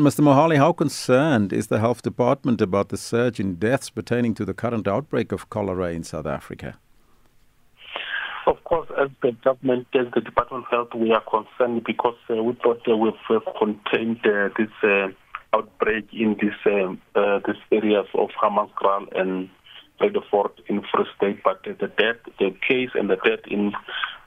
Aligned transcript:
Mr. 0.00 0.20
Mohale, 0.20 0.56
how 0.56 0.72
concerned 0.72 1.52
is 1.52 1.66
the 1.66 1.78
health 1.78 2.00
department 2.00 2.62
about 2.62 2.88
the 2.88 2.96
surge 2.96 3.38
in 3.38 3.56
deaths 3.56 3.90
pertaining 3.90 4.32
to 4.32 4.46
the 4.46 4.54
current 4.54 4.88
outbreak 4.88 5.30
of 5.30 5.50
cholera 5.50 5.92
in 5.92 6.04
South 6.04 6.24
Africa? 6.24 6.78
Of 8.46 8.64
course, 8.64 8.88
as 8.98 9.10
the 9.20 9.32
government, 9.44 9.88
as 9.92 10.06
the 10.14 10.22
Department 10.22 10.64
of 10.64 10.70
Health, 10.70 10.94
we 10.94 11.12
are 11.12 11.22
concerned 11.22 11.84
because 11.84 12.16
uh, 12.30 12.42
we 12.42 12.54
thought 12.62 12.80
uh, 12.88 12.96
we've 12.96 13.12
uh, 13.28 13.40
contained 13.58 14.20
uh, 14.24 14.48
this 14.56 14.70
uh, 14.82 15.08
outbreak 15.52 16.08
in 16.14 16.34
this 16.40 16.54
um, 16.64 16.98
uh, 17.14 17.40
these 17.46 17.60
areas 17.70 18.06
of 18.14 18.30
Hammanskraal 18.42 19.06
and 19.14 19.50
Vredefort 20.00 20.52
in 20.66 20.80
Free 20.80 21.04
State, 21.16 21.42
but 21.44 21.62
the 21.62 21.74
death, 21.74 22.16
the 22.38 22.54
case 22.66 22.88
and 22.94 23.10
the 23.10 23.16
death 23.16 23.44
in 23.50 23.72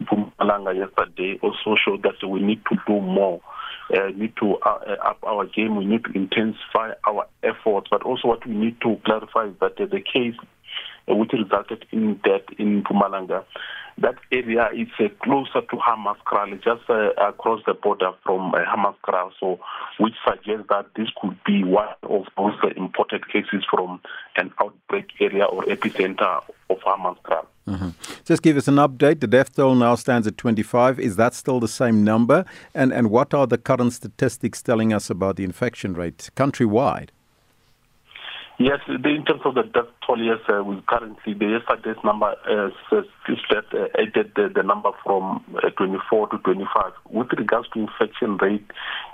Mpumalanga 0.03 0.77
yesterday 0.77 1.39
also 1.41 1.75
showed 1.83 2.03
that 2.03 2.25
we 2.27 2.41
need 2.41 2.61
to 2.69 2.77
do 2.85 3.01
more. 3.01 3.41
Uh, 3.91 4.09
need 4.15 4.33
to 4.37 4.55
uh, 4.65 4.95
up 5.05 5.17
our 5.27 5.45
game. 5.45 5.75
We 5.75 5.85
need 5.85 6.05
to 6.05 6.11
intensify 6.11 6.93
our 7.05 7.27
efforts, 7.43 7.87
but 7.91 8.03
also 8.03 8.29
what 8.29 8.45
we 8.47 8.53
need 8.53 8.79
to 8.81 8.97
clarify 9.05 9.47
is 9.47 9.55
that 9.59 9.79
uh, 9.79 9.85
the 9.85 9.99
case 10.01 10.35
uh, 11.09 11.15
which 11.15 11.31
resulted 11.33 11.85
in 11.91 12.15
death 12.23 12.47
in 12.57 12.81
Mpumalanga, 12.81 13.43
that 13.97 14.15
area 14.31 14.69
is 14.73 14.87
uh, 14.99 15.09
closer 15.21 15.61
to 15.61 15.75
Hammanskraal, 15.75 16.63
just 16.63 16.89
uh, 16.89 17.09
across 17.21 17.61
the 17.65 17.73
border 17.73 18.11
from 18.23 18.53
uh, 18.53 18.59
Hammanskraal, 18.59 19.31
so 19.39 19.59
which 19.99 20.13
suggests 20.25 20.67
that 20.69 20.85
this 20.95 21.09
could 21.21 21.37
be 21.45 21.63
one 21.63 21.89
of 22.03 22.25
those 22.37 22.53
uh, 22.63 22.69
imported 22.77 23.27
cases 23.27 23.65
from 23.69 23.99
an 24.37 24.51
outbreak 24.61 25.09
area 25.19 25.45
or 25.45 25.63
epicenter 25.63 26.41
of 26.69 26.77
Hammanskraal. 26.79 27.45
Mm-hmm. 27.67 27.89
Just 28.25 28.41
give 28.41 28.57
us 28.57 28.67
an 28.67 28.75
update. 28.75 29.21
The 29.21 29.27
death 29.27 29.55
toll 29.55 29.75
now 29.75 29.95
stands 29.95 30.27
at 30.27 30.37
25. 30.37 30.99
Is 30.99 31.15
that 31.15 31.33
still 31.33 31.59
the 31.59 31.67
same 31.67 32.03
number? 32.03 32.45
And 32.73 32.91
and 32.91 33.09
what 33.09 33.33
are 33.33 33.47
the 33.47 33.57
current 33.57 33.93
statistics 33.93 34.61
telling 34.61 34.91
us 34.91 35.09
about 35.09 35.37
the 35.37 35.43
infection 35.43 35.93
rate 35.93 36.29
countrywide? 36.35 37.09
Yes, 38.59 38.79
in 38.87 39.25
terms 39.25 39.41
of 39.45 39.55
the 39.55 39.63
death 39.63 39.89
toll, 40.05 40.23
yes, 40.23 40.37
uh, 40.47 40.63
we 40.63 40.79
currently, 40.87 41.33
the 41.33 41.57
yesterday's 41.59 42.01
number 42.03 42.35
uh, 42.47 42.69
that 43.49 43.65
uh, 43.73 43.87
added 43.99 44.31
the, 44.35 44.51
the 44.53 44.61
number 44.61 44.91
from 45.03 45.43
uh, 45.63 45.69
24 45.71 46.27
to 46.29 46.37
25. 46.37 46.91
With 47.09 47.33
regards 47.35 47.67
to 47.73 47.79
infection 47.79 48.37
rate, 48.37 48.65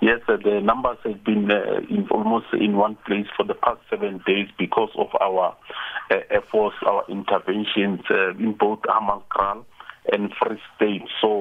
yes, 0.02 0.20
uh, 0.28 0.36
the 0.44 0.60
numbers 0.60 0.98
have 1.06 1.23
been 1.23 1.50
uh, 1.50 1.80
in 1.90 2.06
almost 2.12 2.48
in 2.52 2.76
one 2.76 2.98
place 3.06 3.28
for 3.38 3.45
the 3.45 3.54
past 3.54 3.80
seven 3.90 4.22
days 4.28 4.50
because 4.58 4.92
of 4.98 5.08
our 5.22 5.56
efforts, 6.10 6.76
our 6.86 7.06
interventions 7.08 8.02
in 8.10 8.56
both 8.60 8.82
Hammanskraal 8.82 9.64
and 10.12 10.34
Free 10.36 10.60
State. 10.76 11.04
So, 11.22 11.39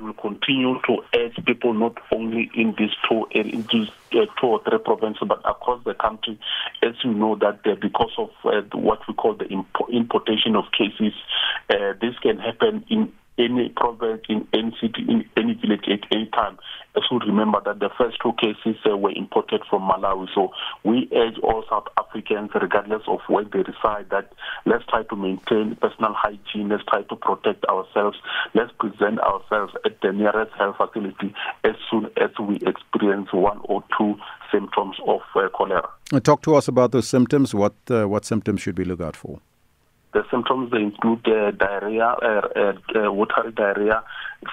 but 0.00 0.04
we'll 0.04 0.12
continue 0.14 0.80
to 0.86 1.02
urge 1.16 1.44
people 1.44 1.74
not 1.74 1.96
only 2.12 2.50
in 2.54 2.74
these 2.78 2.90
two 3.08 3.26
in 3.32 3.66
these 3.72 3.88
uh, 4.12 4.26
two 4.40 4.46
or 4.46 4.62
three 4.62 4.78
provinces, 4.78 5.22
but 5.26 5.38
across 5.44 5.82
the 5.84 5.94
country, 5.94 6.38
as 6.82 6.94
you 7.04 7.12
know 7.12 7.36
that 7.36 7.60
uh, 7.66 7.74
because 7.80 8.12
of 8.18 8.30
uh, 8.44 8.62
what 8.72 9.00
we 9.08 9.14
call 9.14 9.34
the 9.34 9.44
impo- 9.46 9.88
importation 9.90 10.56
of 10.56 10.64
cases, 10.72 11.12
this 12.00 12.18
can 12.22 12.38
happen 12.38 12.84
in 12.88 13.12
any 13.38 13.70
province, 13.70 14.22
in 14.28 14.46
any 14.52 14.76
city, 14.80 15.04
in 15.08 15.24
any 15.36 15.54
village 15.54 15.84
at 15.88 16.00
any 16.12 16.26
time. 16.26 16.58
As 16.96 17.04
we 17.10 17.18
remember 17.24 17.60
that 17.64 17.78
the 17.78 17.90
first 17.96 18.18
two 18.20 18.32
cases 18.40 18.80
uh, 18.90 18.96
were 18.96 19.12
imported 19.12 19.62
from 19.70 19.82
Malawi. 19.82 20.26
So 20.34 20.52
we 20.84 21.08
urge 21.14 21.38
all 21.38 21.64
South 21.70 21.86
Africans, 21.96 22.50
regardless 22.60 23.02
of 23.06 23.20
where 23.28 23.44
they 23.44 23.60
reside, 23.60 24.10
that 24.10 24.32
let's 24.66 24.84
try 24.86 25.04
to 25.04 25.16
maintain 25.16 25.76
personal 25.76 26.14
hygiene, 26.14 26.68
let's 26.68 26.84
try 26.84 27.02
to 27.02 27.16
protect 27.16 27.64
ourselves, 27.66 28.18
let's 28.54 28.72
present 28.78 29.20
ourselves 29.20 29.72
at 29.84 30.00
the 30.00 30.12
nearest 30.12 30.52
health 30.58 30.76
facility 30.76 31.32
as 31.64 31.76
soon 31.90 32.06
as 32.16 32.30
we 32.40 32.56
experience 32.66 33.32
one 33.32 33.60
or 33.64 33.84
two 33.96 34.16
symptoms 34.50 34.96
of 35.06 35.20
uh, 35.36 35.48
cholera. 35.56 35.88
Talk 36.24 36.42
to 36.42 36.56
us 36.56 36.66
about 36.66 36.90
those 36.90 37.06
symptoms. 37.06 37.54
What 37.54 37.74
uh, 37.88 38.08
what 38.08 38.24
symptoms 38.24 38.62
should 38.62 38.76
we 38.76 38.84
look 38.84 39.00
out 39.00 39.14
for? 39.14 39.40
The 40.12 40.22
symptoms 40.30 40.72
they 40.72 40.78
include 40.78 41.26
uh, 41.28 41.52
diarrhea, 41.52 42.16
uh, 42.22 42.40
uh, 42.56 42.72
uh, 43.06 43.12
watery 43.12 43.52
diarrhea, 43.52 44.02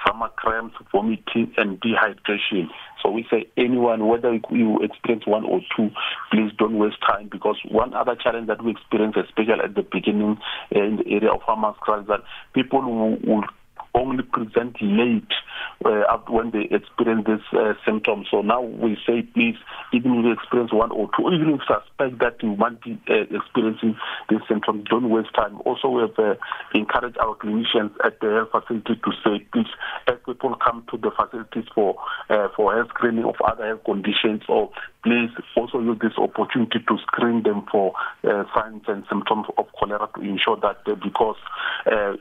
stomach 0.02 0.36
cramps, 0.36 0.76
vomiting, 0.92 1.52
and 1.56 1.80
dehydration. 1.80 2.68
So 3.02 3.10
we 3.10 3.26
say 3.30 3.46
anyone, 3.56 4.06
whether 4.06 4.32
you 4.50 4.78
experience 4.82 5.26
one 5.26 5.44
or 5.44 5.60
two, 5.76 5.90
please 6.30 6.52
don't 6.58 6.78
waste 6.78 6.98
time 7.06 7.28
because 7.30 7.56
one 7.68 7.94
other 7.94 8.14
challenge 8.14 8.48
that 8.48 8.62
we 8.62 8.72
experience, 8.72 9.16
especially 9.16 9.64
at 9.64 9.74
the 9.74 9.82
beginning 9.82 10.38
uh, 10.74 10.80
in 10.80 10.96
the 10.96 11.08
area 11.08 11.30
of 11.30 11.40
is 11.40 12.06
that 12.06 12.20
people 12.54 12.80
will, 12.82 13.16
will 13.24 13.44
only 13.94 14.22
present 14.22 14.76
late 14.80 15.32
uh, 15.84 16.18
when 16.28 16.50
they 16.50 16.68
experience 16.74 17.26
this 17.26 17.40
uh, 17.52 17.74
symptoms. 17.86 18.26
So 18.30 18.42
now 18.42 18.62
we 18.62 18.96
say, 19.06 19.22
please, 19.22 19.56
even 19.92 20.18
if 20.18 20.24
you 20.24 20.32
experience 20.32 20.72
one 20.72 20.90
or 20.90 21.08
two, 21.16 21.30
even 21.32 21.54
if 21.54 21.60
you 21.60 21.74
suspect 21.74 22.18
that 22.20 22.42
you 22.42 22.56
might 22.56 22.80
be 22.82 22.98
uh, 23.08 23.26
experiencing 23.30 23.96
this 24.28 24.40
symptom, 24.48 24.84
don't 24.84 25.10
waste 25.10 25.34
time. 25.34 25.60
Also, 25.64 25.88
we 25.88 26.02
have 26.02 26.18
uh, 26.18 26.34
encouraged 26.74 27.18
our 27.18 27.36
clinicians 27.36 27.92
at 28.04 28.20
the 28.20 28.28
health 28.30 28.62
facility 28.62 28.94
to 28.96 29.10
say, 29.24 29.44
please, 29.52 29.70
as 30.06 30.16
people 30.26 30.54
come 30.56 30.84
to 30.90 30.98
the 30.98 31.10
facilities 31.10 31.68
for 31.74 31.96
uh, 32.30 32.48
for 32.56 32.74
health 32.74 32.88
screening 32.90 33.24
of 33.24 33.36
other 33.44 33.66
health 33.66 33.84
conditions, 33.84 34.42
or 34.48 34.70
please 35.02 35.30
also 35.56 35.80
use 35.80 35.98
this 36.00 36.16
opportunity 36.18 36.78
to 36.86 36.98
screen 37.06 37.42
them 37.42 37.64
for 37.70 37.92
uh, 38.24 38.44
signs 38.54 38.82
and 38.88 39.04
symptoms 39.08 39.46
of 39.56 39.66
cholera 39.78 40.08
to 40.14 40.20
ensure 40.22 40.56
that 40.56 40.78
uh, 40.86 40.94
because 41.02 41.36
uh, 41.86 42.14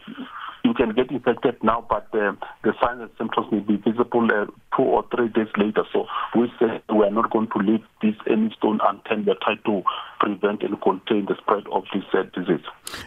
can 0.77 0.93
get 0.93 1.11
infected 1.11 1.55
now, 1.63 1.85
but 1.89 2.07
uh, 2.13 2.33
the 2.63 2.73
signs 2.81 3.01
and 3.01 3.09
symptoms 3.17 3.47
may 3.51 3.59
be 3.59 3.77
visible 3.77 4.27
uh, 4.31 4.45
two 4.75 4.83
or 4.83 5.03
three 5.13 5.27
days 5.29 5.51
later. 5.57 5.83
So 5.91 6.05
we 6.35 6.51
say 6.59 6.81
we 6.93 7.03
are 7.03 7.11
not 7.11 7.31
going 7.31 7.47
to 7.47 7.59
leave 7.59 7.83
this 8.01 8.15
any 8.29 8.53
stone 8.57 8.79
unturned. 8.87 9.25
We 9.25 9.31
are 9.33 9.41
trying 9.41 9.61
to 9.65 9.81
prevent 10.19 10.63
and 10.63 10.81
contain 10.81 11.25
the 11.25 11.35
spread 11.41 11.63
of 11.71 11.83
this 11.93 12.03
uh, 12.13 12.23
disease. 12.39 12.65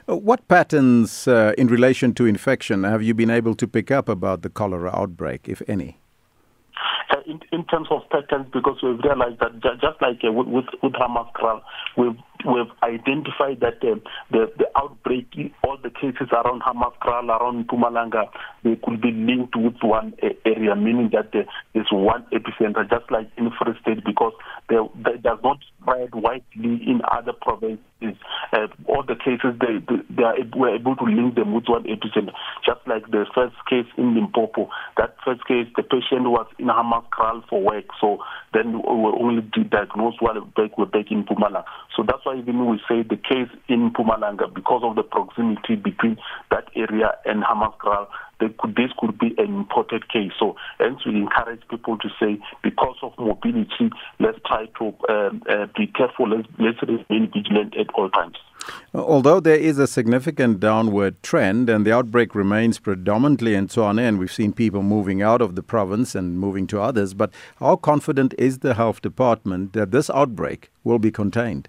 Uh, 0.08 0.16
what 0.16 0.46
patterns 0.48 1.28
uh, 1.28 1.52
in 1.56 1.68
relation 1.68 2.12
to 2.14 2.26
infection 2.26 2.84
have 2.84 3.02
you 3.02 3.14
been 3.14 3.30
able 3.30 3.54
to 3.54 3.66
pick 3.66 3.90
up 3.90 4.08
about 4.08 4.42
the 4.42 4.50
cholera 4.50 4.90
outbreak, 4.94 5.48
if 5.48 5.62
any? 5.68 5.98
Uh, 7.10 7.20
in, 7.26 7.40
in 7.52 7.64
terms 7.66 7.88
of 7.90 8.02
patterns, 8.10 8.46
because 8.52 8.76
we've 8.82 9.00
realized 9.00 9.38
that 9.40 9.52
just 9.80 10.00
like 10.00 10.20
uh, 10.26 10.32
with, 10.32 10.48
with, 10.48 10.66
with 10.82 10.92
Hammanskraal, 10.92 11.60
we've 11.96 12.16
we've 12.44 12.70
identified 12.82 13.60
that 13.60 13.82
uh, 13.82 13.96
the 14.30 14.52
the 14.56 14.66
outbreak, 14.76 15.26
all 15.64 15.78
the 15.82 15.90
cases 15.90 16.28
around 16.32 16.62
Hammanskraal, 16.62 17.28
around 17.28 17.66
Mpumalanga, 17.66 18.28
they 18.62 18.76
could 18.76 19.00
be 19.00 19.10
linked 19.12 19.56
with 19.56 19.76
one 19.82 20.14
uh, 20.22 20.28
area, 20.44 20.76
meaning 20.76 21.10
that 21.12 21.34
uh, 21.34 21.44
there's 21.74 21.88
one 21.90 22.26
epicenter, 22.32 22.88
just 22.88 23.10
like 23.10 23.28
in 23.36 23.50
Free 23.50 23.74
State, 23.80 24.04
because 24.04 24.32
they, 24.68 24.76
they 24.96 25.18
does 25.18 25.38
not 25.42 25.58
spread 25.80 26.14
widely 26.14 26.82
in 26.86 27.00
other 27.10 27.32
provinces. 27.32 27.80
Cases 29.24 29.54
they 29.60 29.78
they, 30.08 30.22
are 30.22 30.36
were 30.56 30.74
able 30.74 30.96
to 30.96 31.04
link 31.04 31.34
them 31.34 31.54
with 31.54 31.68
one 31.68 31.84
epicenter, 31.84 32.32
just 32.64 32.80
like 32.86 33.06
the 33.10 33.26
first 33.34 33.54
case 33.68 33.86
in 33.96 34.14
Limpopo. 34.14 34.70
That 34.96 35.16
first 35.24 35.44
case, 35.46 35.66
the 35.76 35.82
patient 35.82 36.24
was 36.30 36.46
in 36.58 36.66
Hammanskraal 36.66 37.46
for 37.48 37.60
work, 37.62 37.84
so 38.00 38.18
then 38.54 38.78
we 38.78 39.10
only 39.20 39.42
diagnosed 39.70 40.20
while 40.20 40.40
back 40.56 40.78
we're 40.78 40.86
back 40.86 41.10
in 41.10 41.24
Mpumalanga. 41.24 41.64
So 41.96 42.02
that's 42.02 42.24
why 42.24 42.38
even 42.38 42.66
we 42.66 42.78
say 42.88 43.02
the 43.02 43.16
case 43.16 43.50
in 43.68 43.90
Mpumalanga, 43.90 44.52
because 44.54 44.82
of 44.84 44.96
the 44.96 45.02
proximity 45.02 45.76
between 45.76 46.16
that 46.50 46.64
area 46.74 47.12
and 47.26 47.44
Hammanskraal, 47.44 48.08
could, 48.58 48.74
this 48.74 48.90
could 48.98 49.18
be 49.18 49.34
an 49.38 49.54
imported 49.54 50.08
case. 50.08 50.32
So 50.38 50.56
hence 50.78 51.04
we 51.04 51.16
encourage 51.16 51.60
people 51.68 51.98
to 51.98 52.08
say, 52.18 52.38
because 52.62 52.96
of 53.02 53.12
mobility, 53.18 53.90
let's 54.18 54.38
try 54.46 54.66
to 54.78 54.94
um, 55.08 55.42
uh, 55.48 55.66
be 55.76 55.86
careful, 55.86 56.28
let's, 56.28 56.48
let's 56.58 56.80
remain 56.82 57.30
vigilant 57.32 57.76
at 57.76 57.92
all 57.94 58.10
times. 58.10 58.36
Although 58.92 59.40
there 59.40 59.56
is 59.56 59.78
a 59.78 59.86
significant 59.86 60.60
downward 60.60 61.22
trend 61.22 61.70
and 61.70 61.86
the 61.86 61.92
outbreak 61.92 62.34
remains 62.34 62.78
predominantly 62.78 63.54
in 63.54 63.68
Tshwane, 63.68 64.00
and 64.00 64.18
we've 64.18 64.32
seen 64.32 64.52
people 64.52 64.82
moving 64.82 65.22
out 65.22 65.40
of 65.40 65.54
the 65.54 65.62
province 65.62 66.14
and 66.14 66.38
moving 66.38 66.66
to 66.68 66.80
others, 66.80 67.14
but 67.14 67.32
how 67.56 67.76
confident 67.76 68.34
is 68.36 68.58
the 68.58 68.74
health 68.74 69.00
department 69.00 69.72
that 69.72 69.92
this 69.92 70.10
outbreak 70.10 70.70
will 70.82 70.98
be 70.98 71.10
contained? 71.10 71.68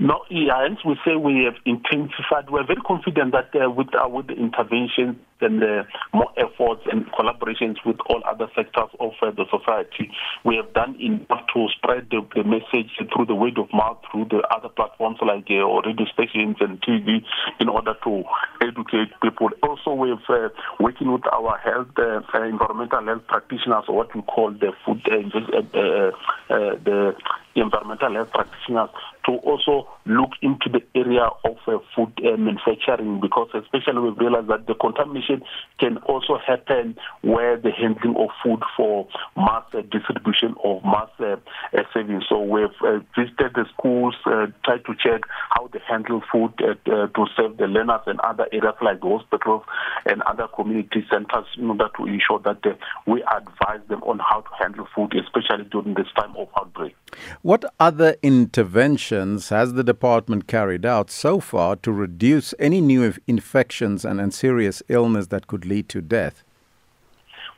No, 0.00 0.24
hence 0.30 0.78
we 0.84 0.96
say 1.04 1.16
we 1.16 1.44
have 1.44 1.56
intensified. 1.66 2.50
We're 2.50 2.66
very 2.66 2.80
confident 2.80 3.32
that 3.32 3.50
uh, 3.54 3.70
with, 3.70 3.88
uh, 3.94 4.08
with 4.08 4.28
the 4.28 4.34
interventions 4.34 5.16
and 5.40 5.62
uh, 5.62 5.82
more 6.14 6.30
efforts 6.36 6.82
and 6.90 7.06
collaborations 7.12 7.76
with 7.84 7.96
all 8.08 8.22
other 8.24 8.46
sectors 8.54 8.88
of 9.00 9.12
uh, 9.20 9.30
the 9.32 9.44
society, 9.50 10.10
we 10.44 10.56
have 10.56 10.72
done 10.72 10.96
enough 11.00 11.44
to 11.52 11.66
spread 11.76 12.08
the, 12.10 12.22
the, 12.34 12.44
message 12.44 12.90
through 13.12 13.26
the 13.26 13.34
word 13.34 13.58
of 13.58 13.68
mouth, 13.72 13.98
through 14.10 14.26
the 14.30 14.42
other 14.54 14.68
platforms 14.68 15.18
like 15.20 15.46
uh, 15.50 15.64
radio 15.82 16.06
stations 16.12 16.56
and 16.60 16.80
TV, 16.80 17.24
in 17.60 17.68
order 17.68 17.94
to 18.04 18.24
educate 18.60 19.12
people. 19.20 19.50
Also, 19.62 19.92
we've 19.92 20.16
uh, 20.28 20.48
working 20.80 21.12
with 21.12 21.26
our 21.32 21.58
health, 21.58 21.88
uh, 21.98 22.20
environmental 22.44 23.04
health 23.04 23.26
practitioners, 23.26 23.84
what 23.88 24.14
we 24.14 24.22
call 24.22 24.52
the 24.52 24.72
food, 24.86 25.02
uh, 25.10 25.58
uh, 25.78 26.10
uh, 26.48 26.76
the 26.84 27.14
environmental 27.54 28.14
health 28.14 28.30
practitioners 28.32 28.90
to 29.26 29.32
also 29.46 29.88
look 30.06 30.30
into 30.42 30.68
the 30.68 30.82
area 30.94 31.28
of 31.44 31.56
uh, 31.66 31.78
food 31.94 32.12
uh, 32.24 32.36
manufacturing 32.36 33.20
because 33.20 33.48
especially 33.54 34.00
we've 34.00 34.18
realized 34.18 34.48
that 34.48 34.66
the 34.66 34.74
contamination 34.74 35.42
can 35.78 35.98
also 35.98 36.38
happen 36.44 36.96
where 37.22 37.56
the 37.56 37.70
handling 37.70 38.16
of 38.16 38.28
food 38.42 38.60
for 38.76 39.06
mass 39.36 39.64
uh, 39.74 39.82
distribution 39.90 40.54
of 40.64 40.82
mass 40.84 41.08
uh, 41.20 41.36
uh, 41.76 41.82
saving. 41.94 42.22
So 42.28 42.42
we've 42.42 42.74
uh, 42.82 42.98
visited 43.16 43.54
the 43.54 43.64
schools, 43.74 44.14
tried 44.24 44.84
to 44.86 44.94
check 44.98 45.22
how 45.50 45.68
they 45.72 45.80
handle 45.88 46.22
food 46.32 46.56
to 46.58 47.26
serve 47.36 47.56
the 47.56 47.66
learners 47.66 48.00
and 48.06 48.18
other 48.20 48.46
areas 48.52 48.74
like 48.82 49.00
hospitals 49.00 49.62
and 50.06 50.22
other 50.22 50.48
community 50.48 51.04
centers 51.10 51.46
in 51.56 51.70
order 51.70 51.88
to 51.96 52.06
ensure 52.06 52.40
that 52.40 52.60
we 53.06 53.22
advise 53.22 53.80
them 53.88 54.02
on 54.02 54.18
how 54.18 54.40
to 54.40 54.50
handle 54.60 54.86
food, 54.94 55.14
especially 55.14 55.64
during 55.70 55.94
this 55.94 56.06
time 56.16 56.34
of 56.36 56.48
outbreak. 56.58 56.94
What 57.42 57.64
other 57.78 58.16
interventions 58.22 59.50
has 59.50 59.74
the 59.74 59.84
department 59.84 60.46
carried 60.46 60.86
out 60.86 61.10
so 61.10 61.40
far 61.40 61.76
to 61.76 61.92
reduce 61.92 62.54
any 62.58 62.80
new 62.80 63.14
infections 63.26 64.04
and, 64.04 64.32
serious 64.32 64.82
illness 64.88 65.26
that 65.26 65.46
could 65.46 65.66
lead 65.66 65.88
to 65.90 66.00
death? 66.00 66.42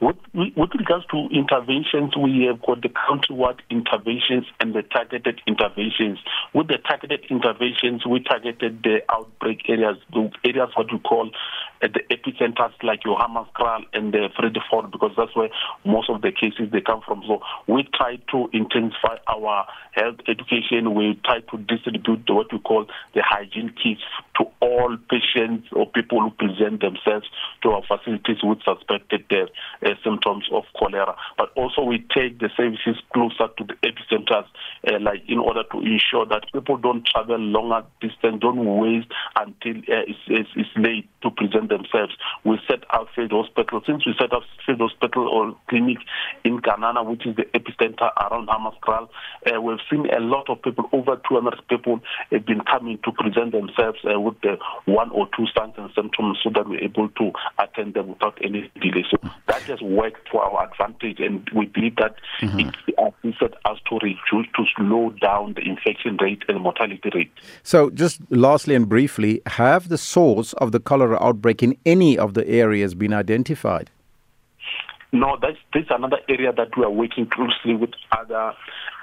With, 0.00 0.16
with 0.34 0.70
regards 0.76 1.06
to 1.12 1.28
interventions, 1.30 2.16
we 2.16 2.46
have 2.46 2.60
got 2.62 2.82
the 2.82 2.88
countrywide 2.88 3.60
interventions 3.70 4.44
and 4.60 4.74
the 4.74 4.82
targeted 4.82 5.40
interventions. 5.46 6.18
With 6.52 6.68
the 6.68 6.78
targeted 6.78 7.24
interventions, 7.30 8.04
we 8.04 8.20
targeted 8.20 8.82
the 8.82 9.02
outbreak 9.08 9.62
areas, 9.68 9.96
the 10.12 10.30
areas 10.44 10.70
what 10.74 10.92
we 10.92 10.98
call 10.98 11.30
at 11.84 11.92
the 11.92 12.00
epicenters 12.10 12.72
like 12.82 13.02
Hammanskraal 13.02 13.84
and 13.92 14.12
the 14.12 14.30
Vredefort 14.38 14.90
because 14.90 15.12
that's 15.16 15.36
where 15.36 15.50
most 15.84 16.08
of 16.08 16.22
the 16.22 16.32
cases 16.32 16.72
they 16.72 16.80
come 16.80 17.02
from. 17.06 17.22
So 17.28 17.40
we 17.68 17.86
try 17.94 18.16
to 18.32 18.48
intensify 18.54 19.18
our 19.28 19.66
health 19.92 20.16
education. 20.26 20.94
We 20.94 21.20
try 21.24 21.40
to 21.40 21.58
distribute 21.58 22.24
what 22.28 22.50
we 22.50 22.58
call 22.58 22.86
the 23.14 23.22
hygiene 23.22 23.74
kits 23.76 24.00
to 24.36 24.44
all 24.60 24.96
patients 25.10 25.68
or 25.72 25.86
people 25.90 26.22
who 26.22 26.30
present 26.30 26.80
themselves 26.80 27.26
to 27.62 27.70
our 27.70 27.82
facilities 27.86 28.38
with 28.42 28.58
suspected 28.64 29.24
uh, 29.30 29.90
symptoms 30.02 30.48
of 30.52 30.64
cholera. 30.78 31.14
But 31.36 31.50
also 31.54 31.82
we 31.82 31.98
take 32.16 32.40
the 32.40 32.48
services 32.56 32.96
closer 33.12 33.48
to 33.58 33.64
the 33.64 33.74
epicenters, 33.84 34.46
uh, 34.88 34.98
like 35.00 35.22
in 35.28 35.38
order 35.38 35.64
to 35.70 35.80
ensure 35.80 36.24
that 36.26 36.44
people 36.52 36.78
don't 36.78 37.06
travel 37.06 37.38
longer 37.38 37.86
distance, 38.00 38.40
don't 38.40 38.64
wait 38.80 39.04
until 39.36 39.76
uh, 39.76 40.08
it's, 40.08 40.18
it's, 40.28 40.48
it's 40.56 40.70
late 40.76 41.08
to 41.22 41.30
present 41.30 41.73
themselves. 41.74 42.14
We 42.44 42.58
set 42.68 42.86
up 42.94 43.08
field 43.14 43.32
hospital. 43.32 43.82
Since 43.86 44.06
we 44.06 44.14
set 44.18 44.32
up 44.32 44.42
field 44.64 44.80
hospital 44.80 45.28
or 45.28 45.56
clinic 45.68 45.98
Kanana, 46.64 47.04
which 47.04 47.26
is 47.26 47.36
the 47.36 47.44
epicenter 47.54 48.10
around 48.16 48.48
Hammanskraal, 48.48 49.08
uh, 49.46 49.60
we've 49.60 49.78
seen 49.90 50.06
a 50.10 50.20
lot 50.20 50.48
of 50.48 50.62
people, 50.62 50.88
over 50.92 51.20
200 51.28 51.60
people 51.68 52.00
have 52.30 52.46
been 52.46 52.60
coming 52.60 52.98
to 53.04 53.12
present 53.12 53.52
themselves 53.52 53.98
uh, 54.04 54.18
with 54.18 54.40
the 54.42 54.56
one 54.86 55.10
or 55.10 55.28
two 55.36 55.46
signs 55.56 55.74
and 55.76 55.90
symptoms 55.94 56.38
so 56.42 56.50
that 56.50 56.68
we're 56.68 56.80
able 56.80 57.08
to 57.10 57.32
attend 57.58 57.94
them 57.94 58.08
without 58.08 58.38
any 58.42 58.70
delay. 58.80 59.04
So 59.10 59.18
that 59.46 59.62
has 59.62 59.80
worked 59.80 60.30
to 60.32 60.38
our 60.38 60.68
advantage 60.70 61.20
and 61.20 61.48
we 61.54 61.66
believe 61.66 61.96
that 61.96 62.16
mm-hmm. 62.40 62.60
it 62.60 62.74
assisted 62.98 63.54
us 63.64 63.78
to 63.88 63.98
reduce, 64.02 64.50
to 64.56 64.64
slow 64.76 65.10
down 65.20 65.54
the 65.54 65.62
infection 65.62 66.16
rate 66.20 66.42
and 66.48 66.60
mortality 66.60 67.10
rate. 67.14 67.32
So 67.62 67.90
just 67.90 68.20
lastly 68.30 68.74
and 68.74 68.88
briefly, 68.88 69.42
have 69.46 69.88
the 69.88 69.98
source 69.98 70.52
of 70.54 70.72
the 70.72 70.80
cholera 70.80 71.18
outbreak 71.20 71.62
in 71.62 71.76
any 71.84 72.18
of 72.18 72.34
the 72.34 72.46
areas 72.48 72.94
been 72.94 73.12
identified? 73.12 73.90
No, 75.12 75.36
that's 75.40 75.58
this 75.72 75.86
another 75.90 76.18
area 76.28 76.52
that 76.52 76.76
we 76.76 76.84
are 76.84 76.90
working 76.90 77.26
closely 77.26 77.74
with 77.74 77.90
other 78.10 78.52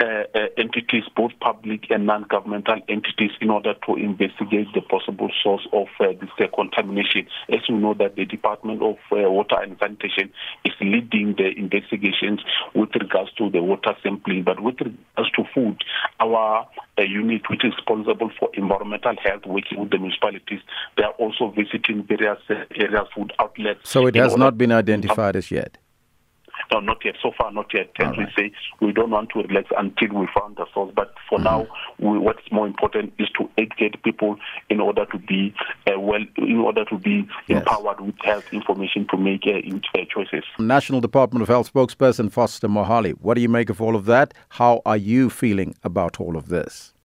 uh, 0.02 0.04
uh, 0.04 0.48
entities, 0.58 1.04
both 1.16 1.32
public 1.40 1.90
and 1.90 2.06
non-governmental 2.06 2.82
entities, 2.90 3.32
in 3.40 3.50
order 3.50 3.74
to 3.86 3.96
investigate 3.96 4.68
the 4.74 4.82
possible 4.82 5.30
source 5.44 5.66
of 5.72 5.88
uh, 6.00 6.08
this 6.20 6.30
uh, 6.40 6.48
contamination. 6.56 7.28
As 7.50 7.60
you 7.70 7.78
know, 7.78 7.94
that 7.96 8.16
the 8.16 8.26
Department 8.26 8.82
of 8.82 8.98
uh, 9.12 9.30
Water 9.30 9.56
and 9.62 9.78
Sanitation 9.80 10.32
is 10.66 10.74
leading 10.82 11.36
the 11.38 11.52
investigations 11.56 12.42
with 12.74 12.90
regards 12.96 13.32
to 13.34 13.50
the 13.50 13.62
water 13.62 13.96
sampling, 14.04 14.44
but 14.44 14.60
with 14.60 14.76
regards 14.80 15.32
to 15.36 15.44
food, 15.54 15.84
our 16.20 16.68
uh, 16.98 17.02
unit, 17.04 17.44
which 17.50 17.64
is 17.64 17.74
responsible 17.76 18.32
for 18.40 18.50
environmental 18.54 19.16
health, 19.24 19.46
working 19.46 19.80
with 19.80 19.92
the 19.92 19.98
municipalities, 19.98 20.60
they 20.98 21.04
are 21.04 21.14
also 21.14 21.54
visiting 21.56 22.04
various 22.04 22.40
areas, 22.50 23.08
food 23.16 23.32
outlets. 23.40 23.90
So 23.90 24.08
it 24.08 24.16
has 24.16 24.36
not 24.36 24.58
been 24.58 24.72
identified 24.72 25.36
as 25.36 25.52
yet. 25.52 25.78
No, 26.72 26.80
not 26.80 27.04
yet. 27.04 27.16
So 27.22 27.32
far, 27.38 27.52
not 27.52 27.74
yet. 27.74 27.90
As 28.00 28.16
we 28.18 28.26
say, 28.36 28.52
we 28.80 28.92
don't 28.92 29.12
want 29.12 29.30
to 29.32 29.42
relax 29.42 29.70
until 29.78 30.20
we 30.20 30.28
found 30.38 30.56
the 30.56 30.66
source. 30.74 30.92
But 30.96 31.14
for 31.30 31.38
mm-hmm. 31.38 31.44
now, 31.44 31.68
we, 32.00 32.18
what's 32.18 32.50
more 32.52 32.66
important 32.66 33.14
is 33.20 33.30
to 33.38 33.50
educate 33.58 34.02
people 34.04 34.38
in 34.70 34.80
order 34.80 35.06
to 35.06 35.18
be 35.18 35.54
uh, 35.88 36.00
well, 36.00 36.24
in 36.38 36.58
order 36.58 36.86
to 36.86 36.98
be 36.98 37.28
yes. 37.48 37.60
empowered 37.60 38.00
with 38.02 38.16
health 38.24 38.46
information 38.54 39.08
to 39.12 39.18
make 39.18 39.44
uh, 39.46 39.60
choices. 40.14 40.44
National 40.60 41.02
Department 41.02 41.42
of 41.42 41.50
Health 41.50 41.72
spokesperson 41.74 42.32
Foster 42.32 42.68
Mohale, 42.68 43.14
what 43.22 43.36
do 43.36 43.42
you 43.42 43.50
make 43.50 43.70
of 43.70 43.82
all 43.82 43.96
of 43.96 44.06
that? 44.06 44.34
How 44.50 44.82
are 44.86 44.98
you 44.98 45.30
feeling 45.30 45.76
about 45.84 46.20
all 46.20 46.38
of 46.38 46.50
this? 46.50 46.94